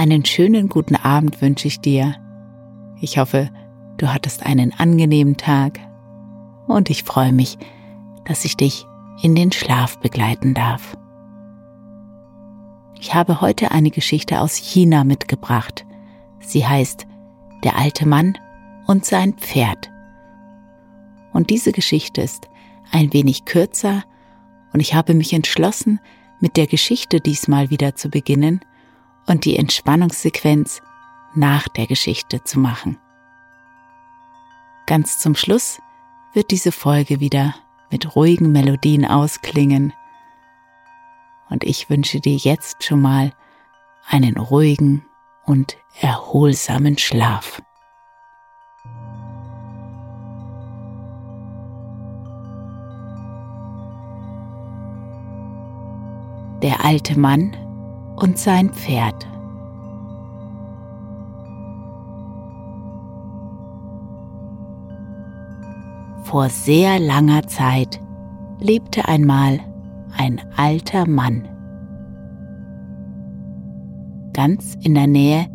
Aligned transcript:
Einen 0.00 0.24
schönen 0.24 0.70
guten 0.70 0.96
Abend 0.96 1.42
wünsche 1.42 1.68
ich 1.68 1.78
dir. 1.78 2.14
Ich 3.02 3.18
hoffe, 3.18 3.50
du 3.98 4.10
hattest 4.10 4.46
einen 4.46 4.72
angenehmen 4.72 5.36
Tag 5.36 5.78
und 6.66 6.88
ich 6.88 7.02
freue 7.02 7.34
mich, 7.34 7.58
dass 8.24 8.46
ich 8.46 8.56
dich 8.56 8.86
in 9.22 9.34
den 9.34 9.52
Schlaf 9.52 9.98
begleiten 9.98 10.54
darf. 10.54 10.96
Ich 12.98 13.14
habe 13.14 13.42
heute 13.42 13.72
eine 13.72 13.90
Geschichte 13.90 14.40
aus 14.40 14.56
China 14.56 15.04
mitgebracht. 15.04 15.84
Sie 16.38 16.66
heißt 16.66 17.06
Der 17.62 17.76
alte 17.76 18.08
Mann 18.08 18.38
und 18.86 19.04
sein 19.04 19.34
Pferd. 19.34 19.90
Und 21.34 21.50
diese 21.50 21.72
Geschichte 21.72 22.22
ist 22.22 22.48
ein 22.90 23.12
wenig 23.12 23.44
kürzer 23.44 24.04
und 24.72 24.80
ich 24.80 24.94
habe 24.94 25.12
mich 25.12 25.34
entschlossen, 25.34 26.00
mit 26.40 26.56
der 26.56 26.66
Geschichte 26.66 27.20
diesmal 27.20 27.68
wieder 27.68 27.96
zu 27.96 28.08
beginnen 28.08 28.62
und 29.30 29.44
die 29.44 29.56
Entspannungssequenz 29.56 30.82
nach 31.36 31.68
der 31.68 31.86
Geschichte 31.86 32.42
zu 32.42 32.58
machen. 32.58 32.98
Ganz 34.86 35.20
zum 35.20 35.36
Schluss 35.36 35.80
wird 36.32 36.50
diese 36.50 36.72
Folge 36.72 37.20
wieder 37.20 37.54
mit 37.92 38.16
ruhigen 38.16 38.50
Melodien 38.50 39.04
ausklingen 39.04 39.92
und 41.48 41.62
ich 41.62 41.88
wünsche 41.88 42.18
dir 42.18 42.34
jetzt 42.34 42.82
schon 42.82 43.00
mal 43.00 43.32
einen 44.08 44.36
ruhigen 44.36 45.06
und 45.44 45.76
erholsamen 46.00 46.98
Schlaf. 46.98 47.62
Der 56.62 56.84
alte 56.84 57.16
Mann 57.16 57.56
und 58.20 58.38
sein 58.38 58.70
Pferd. 58.70 59.26
Vor 66.24 66.48
sehr 66.48 67.00
langer 67.00 67.48
Zeit 67.48 68.00
lebte 68.60 69.08
einmal 69.08 69.58
ein 70.16 70.40
alter 70.56 71.08
Mann. 71.08 71.48
Ganz 74.32 74.76
in 74.82 74.94
der 74.94 75.06
Nähe 75.06 75.46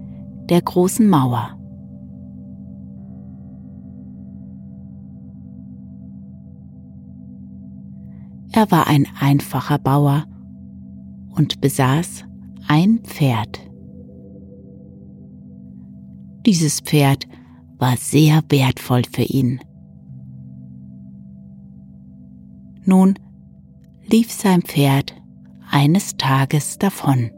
der 0.50 0.62
großen 0.62 1.08
Mauer. 1.08 1.52
Er 8.52 8.72
war 8.72 8.88
ein 8.88 9.08
einfacher 9.20 9.78
Bauer 9.78 10.26
und 11.30 11.62
besaß 11.62 12.26
ein 12.68 13.00
Pferd. 13.04 13.60
Dieses 16.46 16.80
Pferd 16.82 17.28
war 17.78 17.98
sehr 17.98 18.42
wertvoll 18.50 19.04
für 19.12 19.24
ihn. 19.24 19.60
Nun 22.86 23.16
lief 24.08 24.32
sein 24.32 24.62
Pferd 24.62 25.16
eines 25.70 26.18
Tages 26.18 26.78
davon. 26.78 27.32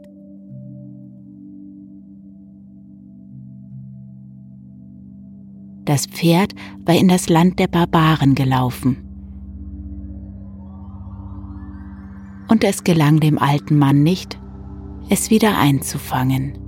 Das 5.84 6.04
Pferd 6.04 6.54
war 6.84 6.94
in 6.94 7.08
das 7.08 7.30
Land 7.30 7.58
der 7.58 7.66
Barbaren 7.66 8.34
gelaufen. 8.34 8.98
Und 12.50 12.62
es 12.62 12.84
gelang 12.84 13.20
dem 13.20 13.38
alten 13.38 13.78
Mann 13.78 14.02
nicht, 14.02 14.38
es 15.10 15.30
wieder 15.30 15.56
einzufangen. 15.56 16.58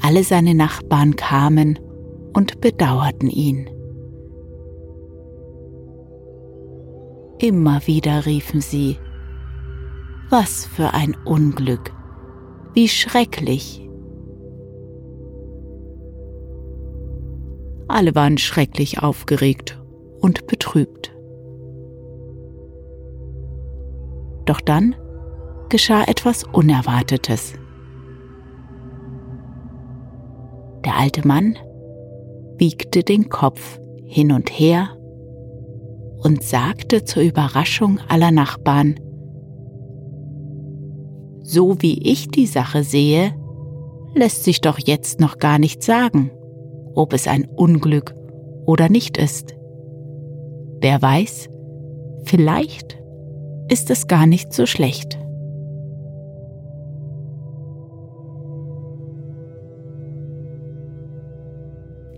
Alle 0.00 0.22
seine 0.24 0.54
Nachbarn 0.54 1.16
kamen 1.16 1.78
und 2.32 2.60
bedauerten 2.60 3.28
ihn. 3.28 3.68
Immer 7.40 7.86
wieder 7.86 8.26
riefen 8.26 8.60
sie, 8.60 8.96
was 10.30 10.66
für 10.66 10.94
ein 10.94 11.16
Unglück, 11.24 11.92
wie 12.74 12.88
schrecklich. 12.88 13.88
Alle 17.86 18.14
waren 18.14 18.38
schrecklich 18.38 19.02
aufgeregt 19.02 19.80
und 20.20 20.46
betrübt. 20.46 21.17
Doch 24.48 24.62
dann 24.62 24.96
geschah 25.68 26.04
etwas 26.04 26.42
Unerwartetes. 26.42 27.52
Der 30.86 30.96
alte 30.96 31.28
Mann 31.28 31.58
wiegte 32.56 33.02
den 33.02 33.28
Kopf 33.28 33.78
hin 34.06 34.32
und 34.32 34.48
her 34.48 34.96
und 36.22 36.42
sagte 36.42 37.04
zur 37.04 37.24
Überraschung 37.24 38.00
aller 38.08 38.30
Nachbarn, 38.30 38.98
So 41.42 41.82
wie 41.82 42.10
ich 42.10 42.28
die 42.28 42.46
Sache 42.46 42.84
sehe, 42.84 43.34
lässt 44.14 44.44
sich 44.44 44.62
doch 44.62 44.78
jetzt 44.78 45.20
noch 45.20 45.36
gar 45.36 45.58
nicht 45.58 45.82
sagen, 45.82 46.30
ob 46.94 47.12
es 47.12 47.28
ein 47.28 47.44
Unglück 47.44 48.14
oder 48.64 48.88
nicht 48.88 49.18
ist. 49.18 49.54
Wer 50.80 51.02
weiß, 51.02 51.50
vielleicht 52.24 52.98
ist 53.68 53.90
es 53.90 54.06
gar 54.06 54.26
nicht 54.26 54.52
so 54.52 54.66
schlecht. 54.66 55.18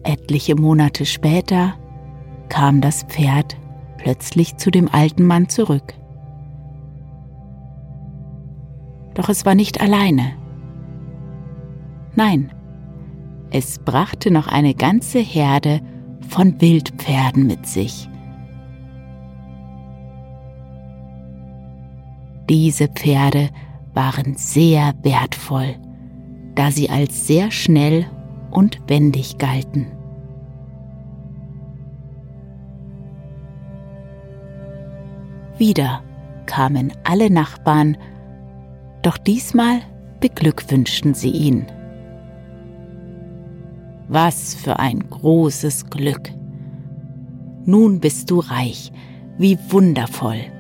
Etliche 0.03 0.56
Monate 0.56 1.06
später 1.06 1.75
kam 2.49 2.81
das 2.81 3.03
Pferd 3.05 3.56
plötzlich 3.99 4.56
zu 4.56 4.71
dem 4.71 4.89
alten 4.89 5.25
Mann 5.25 5.49
zurück. 5.49 5.94
Doch 9.15 9.28
es 9.28 9.44
war 9.44 9.55
nicht 9.55 9.81
alleine. 9.81 10.33
Nein, 12.15 12.53
es 13.50 13.78
brachte 13.78 14.31
noch 14.31 14.47
eine 14.47 14.75
ganze 14.75 15.19
Herde 15.19 15.81
von 16.28 16.60
Wildpferden 16.60 17.47
mit 17.47 17.66
sich. 17.66 18.09
Diese 22.50 22.88
Pferde 22.88 23.50
waren 23.94 24.34
sehr 24.34 24.93
wertvoll, 25.03 25.77
da 26.56 26.72
sie 26.72 26.91
als 26.91 27.28
sehr 27.28 27.53
schnell 27.53 28.06
und 28.50 28.81
wendig 28.88 29.38
galten. 29.38 29.87
Wieder 35.59 36.03
kamen 36.47 36.93
alle 37.05 37.31
Nachbarn, 37.31 37.97
doch 39.03 39.16
diesmal 39.16 39.83
beglückwünschten 40.19 41.15
sie 41.15 41.31
ihn. 41.31 41.66
Was 44.09 44.56
für 44.56 44.81
ein 44.81 45.09
großes 45.09 45.89
Glück! 45.89 46.33
Nun 47.65 48.00
bist 48.00 48.28
du 48.28 48.41
reich, 48.41 48.91
wie 49.39 49.56
wundervoll! 49.69 50.59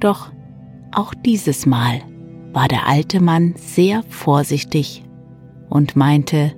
Doch 0.00 0.32
auch 0.92 1.14
dieses 1.14 1.66
Mal 1.66 2.00
war 2.52 2.66
der 2.66 2.88
alte 2.88 3.20
Mann 3.20 3.54
sehr 3.56 4.02
vorsichtig 4.08 5.04
und 5.68 5.94
meinte, 5.94 6.52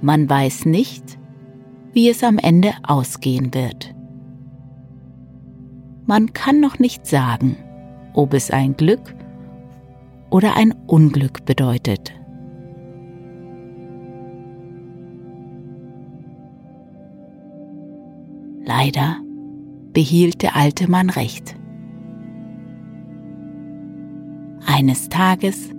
man 0.00 0.28
weiß 0.28 0.64
nicht, 0.64 1.18
wie 1.92 2.08
es 2.08 2.24
am 2.24 2.38
Ende 2.38 2.72
ausgehen 2.82 3.52
wird. 3.52 3.94
Man 6.06 6.32
kann 6.32 6.60
noch 6.60 6.78
nicht 6.78 7.06
sagen, 7.06 7.56
ob 8.14 8.32
es 8.32 8.50
ein 8.50 8.76
Glück 8.76 9.14
oder 10.30 10.56
ein 10.56 10.72
Unglück 10.86 11.44
bedeutet. 11.44 12.12
Leider 18.64 19.16
behielt 19.92 20.42
der 20.42 20.56
alte 20.56 20.90
Mann 20.90 21.10
recht. 21.10 21.56
Eines 24.66 25.08
Tages 25.08 25.70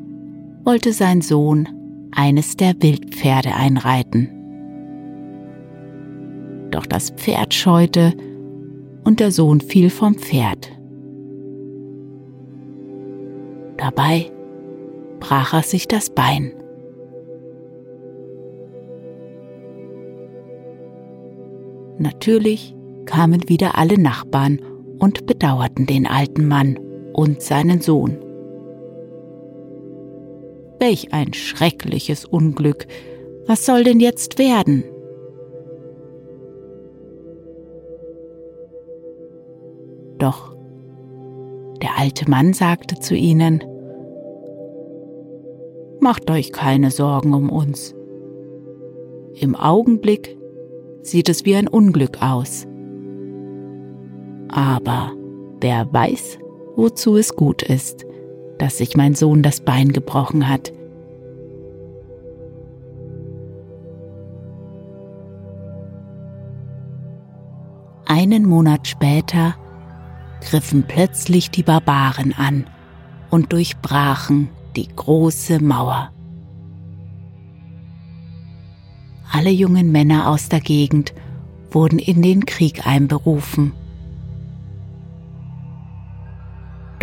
wollte 0.63 0.93
sein 0.93 1.21
Sohn 1.21 1.67
eines 2.11 2.57
der 2.57 2.75
Wildpferde 2.81 3.55
einreiten 3.55 4.29
doch 6.73 6.85
das 6.85 7.11
Pferd 7.11 7.53
scheute 7.53 8.13
und 9.03 9.19
der 9.19 9.31
Sohn 9.31 9.61
fiel 9.61 9.89
vom 9.89 10.15
Pferd. 10.15 10.71
Dabei 13.77 14.31
brach 15.19 15.53
er 15.53 15.63
sich 15.63 15.87
das 15.87 16.09
Bein. 16.09 16.51
Natürlich 21.99 22.75
kamen 23.05 23.49
wieder 23.49 23.77
alle 23.77 23.99
Nachbarn 23.99 24.59
und 24.99 25.25
bedauerten 25.25 25.85
den 25.85 26.07
alten 26.07 26.47
Mann 26.47 26.79
und 27.13 27.41
seinen 27.41 27.81
Sohn. 27.81 28.17
Welch 30.79 31.13
ein 31.13 31.33
schreckliches 31.33 32.25
Unglück. 32.25 32.87
Was 33.45 33.65
soll 33.65 33.83
denn 33.83 33.99
jetzt 33.99 34.39
werden? 34.39 34.83
Doch 40.17 40.55
der 41.81 41.97
alte 41.97 42.29
Mann 42.29 42.53
sagte 42.53 42.99
zu 42.99 43.15
ihnen, 43.15 43.63
Macht 45.99 46.29
euch 46.29 46.51
keine 46.51 46.91
Sorgen 46.91 47.33
um 47.33 47.49
uns. 47.49 47.95
Im 49.35 49.55
Augenblick 49.55 50.37
sieht 51.01 51.29
es 51.29 51.45
wie 51.45 51.55
ein 51.55 51.69
Unglück 51.69 52.21
aus. 52.21 52.67
Aber 54.53 55.11
wer 55.61 55.91
weiß, 55.91 56.37
wozu 56.75 57.17
es 57.17 57.35
gut 57.35 57.63
ist, 57.63 58.05
dass 58.59 58.77
sich 58.77 58.95
mein 58.95 59.15
Sohn 59.15 59.41
das 59.41 59.61
Bein 59.61 59.91
gebrochen 59.91 60.47
hat. 60.47 60.71
Einen 68.05 68.45
Monat 68.45 68.87
später 68.87 69.55
griffen 70.41 70.83
plötzlich 70.87 71.49
die 71.49 71.63
Barbaren 71.63 72.31
an 72.37 72.67
und 73.31 73.53
durchbrachen 73.53 74.49
die 74.75 74.87
große 74.87 75.63
Mauer. 75.63 76.11
Alle 79.31 79.49
jungen 79.49 79.91
Männer 79.91 80.29
aus 80.29 80.47
der 80.47 80.59
Gegend 80.59 81.15
wurden 81.71 81.97
in 81.97 82.21
den 82.21 82.45
Krieg 82.45 82.85
einberufen. 82.85 83.73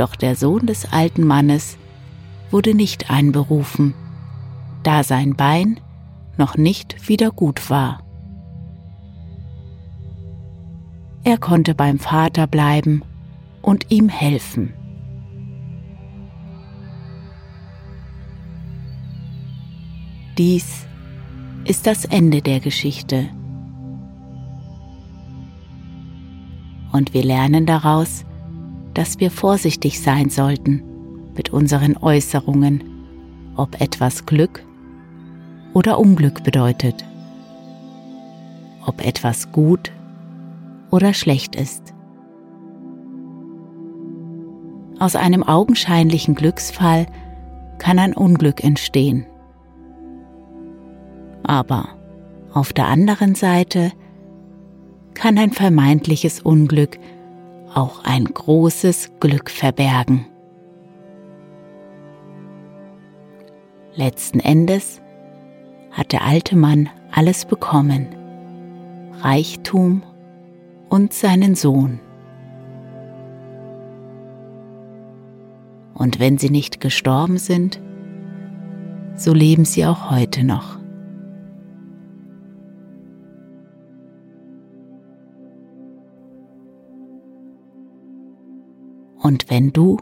Doch 0.00 0.16
der 0.16 0.34
Sohn 0.34 0.64
des 0.64 0.90
alten 0.94 1.26
Mannes 1.26 1.76
wurde 2.50 2.74
nicht 2.74 3.10
einberufen, 3.10 3.92
da 4.82 5.04
sein 5.04 5.36
Bein 5.36 5.78
noch 6.38 6.56
nicht 6.56 7.06
wieder 7.06 7.30
gut 7.30 7.68
war. 7.68 8.02
Er 11.22 11.36
konnte 11.36 11.74
beim 11.74 11.98
Vater 11.98 12.46
bleiben 12.46 13.02
und 13.60 13.90
ihm 13.90 14.08
helfen. 14.08 14.72
Dies 20.38 20.86
ist 21.66 21.86
das 21.86 22.06
Ende 22.06 22.40
der 22.40 22.60
Geschichte. 22.60 23.28
Und 26.90 27.12
wir 27.12 27.22
lernen 27.22 27.66
daraus, 27.66 28.24
dass 28.94 29.20
wir 29.20 29.30
vorsichtig 29.30 30.00
sein 30.00 30.30
sollten 30.30 30.82
mit 31.34 31.50
unseren 31.50 31.96
Äußerungen, 31.96 32.84
ob 33.56 33.80
etwas 33.80 34.26
Glück 34.26 34.64
oder 35.74 35.98
Unglück 35.98 36.42
bedeutet, 36.42 37.04
ob 38.84 39.04
etwas 39.04 39.52
gut 39.52 39.92
oder 40.90 41.14
schlecht 41.14 41.54
ist. 41.54 41.94
Aus 44.98 45.16
einem 45.16 45.42
augenscheinlichen 45.42 46.34
Glücksfall 46.34 47.06
kann 47.78 47.98
ein 47.98 48.12
Unglück 48.12 48.62
entstehen. 48.62 49.24
Aber 51.42 51.88
auf 52.52 52.72
der 52.72 52.88
anderen 52.88 53.34
Seite 53.34 53.92
kann 55.14 55.38
ein 55.38 55.52
vermeintliches 55.52 56.40
Unglück 56.40 56.98
auch 57.74 58.04
ein 58.04 58.24
großes 58.24 59.12
Glück 59.20 59.50
verbergen. 59.50 60.26
Letzten 63.94 64.40
Endes 64.40 65.00
hat 65.90 66.12
der 66.12 66.22
alte 66.24 66.56
Mann 66.56 66.88
alles 67.12 67.44
bekommen, 67.44 68.06
Reichtum 69.20 70.02
und 70.88 71.12
seinen 71.12 71.54
Sohn. 71.54 72.00
Und 75.94 76.18
wenn 76.18 76.38
sie 76.38 76.50
nicht 76.50 76.80
gestorben 76.80 77.36
sind, 77.36 77.80
so 79.16 79.34
leben 79.34 79.64
sie 79.64 79.84
auch 79.84 80.10
heute 80.10 80.44
noch. 80.44 80.78
Und 89.30 89.48
wenn 89.48 89.72
du 89.72 89.96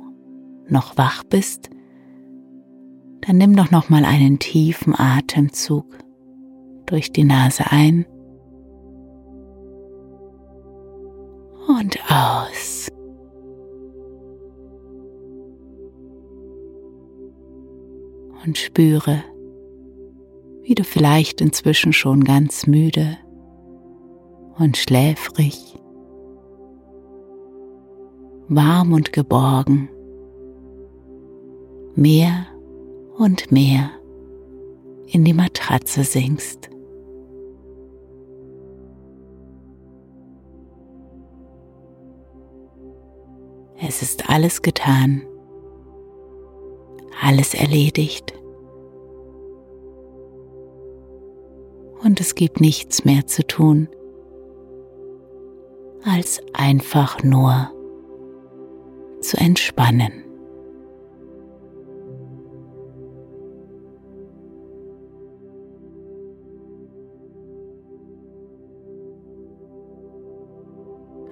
noch 0.69 0.96
wach 0.96 1.22
bist, 1.22 1.69
dann 3.20 3.36
nimm 3.36 3.54
doch 3.54 3.70
noch 3.70 3.90
mal 3.90 4.06
einen 4.06 4.38
tiefen 4.38 4.94
Atemzug 4.98 5.84
durch 6.86 7.12
die 7.12 7.25
Nase 7.25 7.64
ein 7.70 8.06
und 11.69 11.98
aus. 12.10 12.88
und 18.46 18.56
spüre, 18.56 19.22
wie 20.62 20.75
du 20.75 20.84
vielleicht 20.84 21.42
inzwischen 21.42 21.92
schon 21.92 22.25
ganz 22.25 22.66
müde 22.66 23.19
und 24.56 24.78
schläfrig, 24.78 25.75
warm 28.49 28.93
und 28.93 29.12
geborgen, 29.12 29.89
mehr 31.95 32.47
und 33.19 33.50
mehr 33.53 33.91
in 35.06 35.25
die 35.25 35.35
Matratze 35.35 36.05
sinkst. 36.05 36.71
Es 43.81 44.03
ist 44.03 44.29
alles 44.29 44.62
getan, 44.62 45.23
alles 47.23 47.55
erledigt. 47.55 48.39
und 52.03 52.21
es 52.21 52.35
gibt 52.35 52.61
nichts 52.61 53.05
mehr 53.05 53.27
zu 53.27 53.47
tun, 53.47 53.89
als 56.05 56.40
einfach 56.52 57.23
nur 57.23 57.71
zu 59.28 59.37
entspannen. 59.37 60.25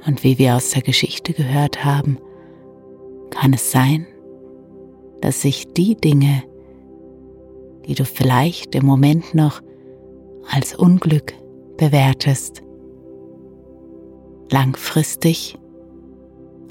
Und 0.07 0.23
wie 0.23 0.39
wir 0.39 0.57
aus 0.57 0.71
der 0.71 0.83
Geschichte 0.83 1.33
gehört 1.33 1.85
haben, 1.85 2.19
kann 3.31 3.55
es 3.55 3.73
sein, 3.73 4.07
dass 5.23 5.41
sich 5.41 5.73
die 5.73 5.97
Dinge, 5.97 6.43
die 7.87 7.95
du 7.95 8.05
vielleicht 8.05 8.75
im 8.75 8.85
Moment 8.85 9.35
noch 9.35 9.63
als 10.49 10.75
Unglück 10.75 11.33
bewertest, 11.79 12.63
langfristig 14.51 15.59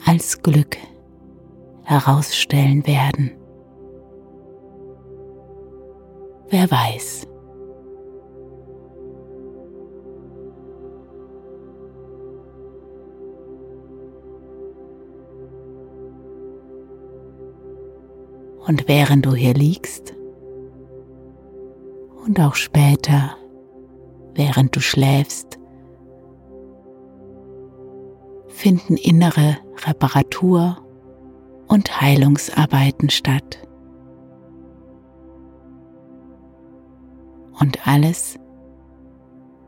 als 0.05 0.44
Glück 0.44 0.77
herausstellen 1.86 2.86
werden. 2.86 3.32
Wer 6.50 6.70
weiß. 6.70 7.27
Und 18.68 18.88
während 18.88 19.25
du 19.25 19.36
hier 19.36 19.54
liegst 19.54 20.15
und 22.25 22.39
auch 22.39 22.56
später 22.56 23.38
während 24.34 24.75
du 24.75 24.82
schläfst, 24.82 25.60
finden 28.48 28.98
innere 28.98 29.58
Reparatur 29.86 30.77
und 31.67 32.01
Heilungsarbeiten 32.01 33.10
statt. 33.10 33.60
Und 37.60 37.88
alles, 37.88 38.38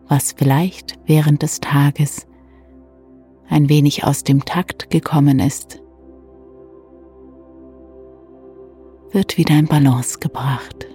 was 0.07 0.33
vielleicht 0.33 0.99
während 1.05 1.41
des 1.41 1.59
Tages 1.59 2.27
ein 3.49 3.69
wenig 3.69 4.03
aus 4.03 4.23
dem 4.23 4.45
Takt 4.45 4.89
gekommen 4.89 5.39
ist, 5.39 5.81
wird 9.11 9.37
wieder 9.37 9.57
in 9.57 9.67
Balance 9.67 10.19
gebracht. 10.19 10.87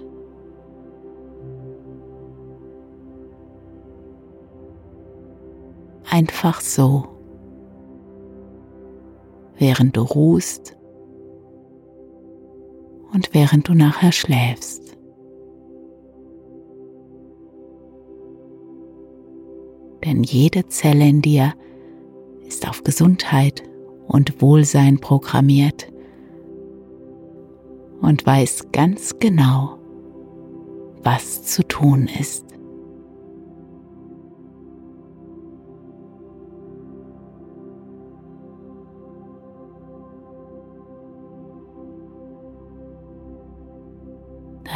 einfach 6.13 6.61
so 6.61 7.07
während 9.57 9.97
du 9.97 10.01
ruhst 10.01 10.77
und 13.13 13.33
während 13.33 13.67
du 13.67 13.73
nachher 13.73 14.11
schläfst. 14.11 14.97
Denn 20.03 20.23
jede 20.23 20.67
Zelle 20.67 21.07
in 21.07 21.21
dir 21.21 21.53
ist 22.45 22.67
auf 22.67 22.83
Gesundheit 22.83 23.63
und 24.07 24.41
Wohlsein 24.41 24.99
programmiert 24.99 25.91
und 28.01 28.25
weiß 28.25 28.67
ganz 28.73 29.17
genau, 29.19 29.77
was 31.03 31.43
zu 31.43 31.65
tun 31.65 32.09
ist. 32.19 32.52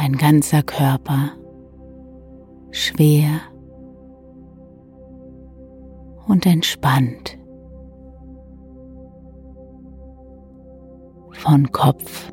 Dein 0.08 0.16
ganzer 0.16 0.62
Körper 0.62 1.32
schwer 2.70 3.42
und 6.26 6.46
entspannt. 6.46 7.36
Von 11.32 11.70
Kopf 11.72 12.32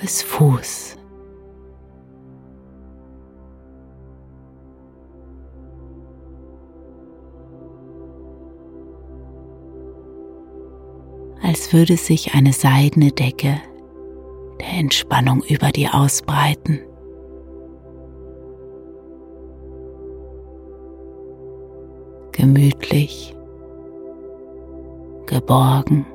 bis 0.00 0.22
Fuß. 0.22 0.96
Als 11.42 11.70
würde 11.74 11.98
sich 11.98 12.32
eine 12.32 12.54
seidene 12.54 13.12
Decke 13.12 13.60
Entspannung 14.80 15.42
über 15.42 15.72
dir 15.72 15.94
ausbreiten. 15.94 16.80
Gemütlich, 22.32 23.36
geborgen 25.26 26.06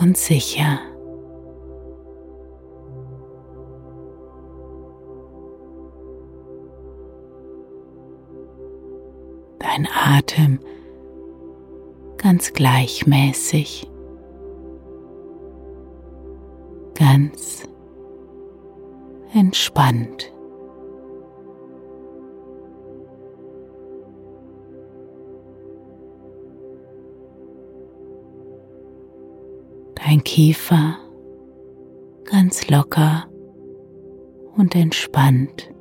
und 0.00 0.16
sicher. 0.16 0.78
Dein 9.58 9.88
Atem 9.92 10.60
ganz 12.18 12.52
gleichmäßig. 12.52 13.91
Ganz 17.02 17.64
entspannt. 19.34 20.32
Dein 29.96 30.22
Kiefer 30.22 30.96
ganz 32.24 32.70
locker 32.70 33.24
und 34.56 34.76
entspannt. 34.76 35.74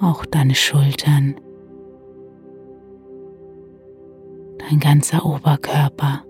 Auch 0.00 0.24
deine 0.24 0.54
Schultern 0.54 1.34
dein 4.68 4.80
ganzer 4.80 5.24
Oberkörper 5.24 6.24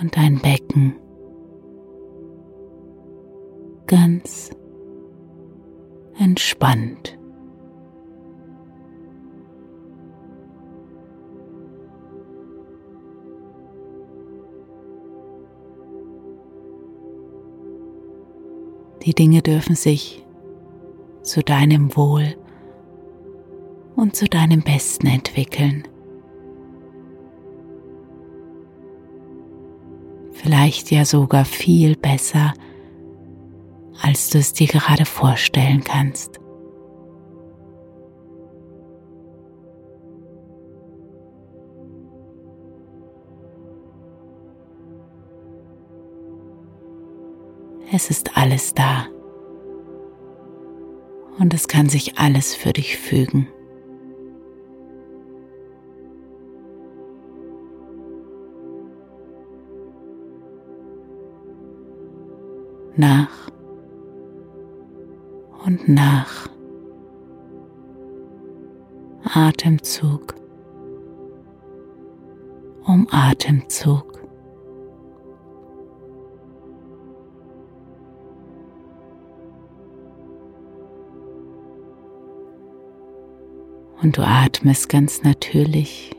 und 0.00 0.16
dein 0.16 0.38
Becken 0.40 0.96
ganz 3.86 4.50
entspannt. 6.18 7.18
Die 19.04 19.14
Dinge 19.14 19.42
dürfen 19.42 19.74
sich 19.74 20.24
zu 21.22 21.42
deinem 21.42 21.96
Wohl 21.96 22.36
und 23.96 24.16
zu 24.16 24.26
deinem 24.26 24.62
Besten 24.62 25.06
entwickeln. 25.06 25.86
Vielleicht 30.32 30.90
ja 30.90 31.04
sogar 31.04 31.44
viel 31.44 31.96
besser, 31.96 32.52
als 34.00 34.30
du 34.30 34.38
es 34.38 34.52
dir 34.52 34.66
gerade 34.66 35.04
vorstellen 35.04 35.84
kannst. 35.84 36.40
Es 47.94 48.08
ist 48.08 48.38
alles 48.38 48.72
da. 48.72 49.06
Und 51.38 51.52
es 51.52 51.68
kann 51.68 51.90
sich 51.90 52.18
alles 52.18 52.54
für 52.54 52.72
dich 52.72 52.96
fügen. 52.96 53.48
Nach 62.96 63.48
und 65.64 65.88
nach. 65.88 66.48
Atemzug 69.24 70.34
um 72.86 73.06
Atemzug. 73.10 74.20
Und 84.02 84.18
du 84.18 84.22
atmest 84.22 84.88
ganz 84.88 85.22
natürlich 85.22 86.10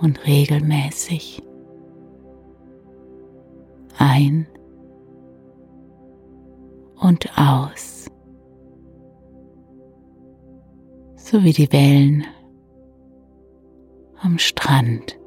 und 0.00 0.26
regelmäßig 0.26 1.40
ein 3.98 4.48
und 7.00 7.28
aus, 7.38 8.10
so 11.16 11.42
wie 11.42 11.52
die 11.52 11.70
Wellen 11.72 12.24
am 14.20 14.38
Strand. 14.38 15.18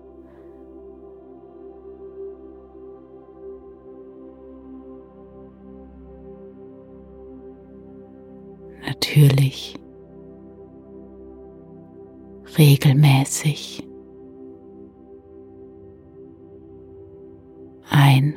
Natürlich, 8.85 9.75
regelmäßig. 12.57 13.87
Ein 17.89 18.35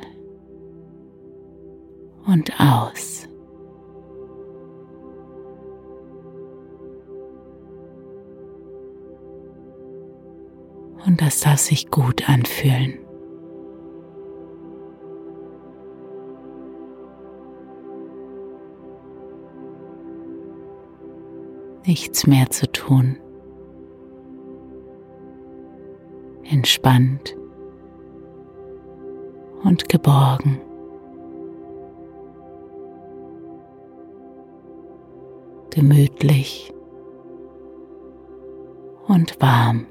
und 2.25 2.51
aus. 2.59 3.12
Und 11.13 11.21
das 11.21 11.41
darf 11.41 11.59
sich 11.59 11.91
gut 11.91 12.27
anfühlen. 12.27 12.97
Nichts 21.85 22.25
mehr 22.25 22.49
zu 22.49 22.65
tun. 22.71 23.17
Entspannt 26.45 27.37
und 29.63 29.87
geborgen. 29.89 30.59
gemütlich 35.69 36.71
und 39.07 39.39
warm. 39.41 39.87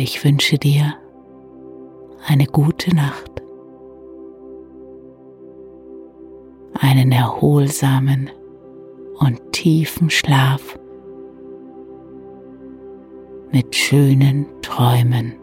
Ich 0.00 0.24
wünsche 0.24 0.58
dir 0.58 0.94
eine 2.24 2.46
gute 2.46 2.94
Nacht, 2.94 3.42
einen 6.78 7.10
erholsamen 7.10 8.30
und 9.18 9.40
tiefen 9.50 10.08
Schlaf 10.08 10.78
mit 13.50 13.74
schönen 13.74 14.46
Träumen. 14.62 15.34